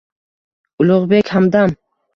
Ulug’bek 0.85 1.33
Hamdam 1.37 1.81